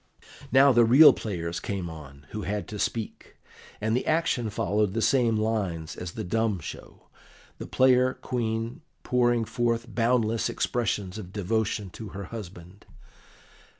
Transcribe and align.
Now 0.51 0.71
the 0.71 0.83
real 0.83 1.13
players 1.13 1.59
came 1.59 1.87
on, 1.87 2.25
who 2.31 2.41
had 2.41 2.67
to 2.69 2.79
speak, 2.79 3.35
and 3.79 3.95
the 3.95 4.07
action 4.07 4.49
followed 4.49 4.93
the 4.95 5.01
same 5.03 5.37
lines 5.37 5.95
as 5.95 6.13
the 6.13 6.23
dumb 6.23 6.59
show, 6.59 7.03
the 7.59 7.67
player 7.67 8.15
Queen 8.15 8.81
pouring 9.03 9.45
forth 9.45 9.93
boundless 9.93 10.49
expressions 10.49 11.19
of 11.19 11.31
devotion 11.31 11.91
to 11.91 12.07
her 12.17 12.23
husband. 12.33 12.87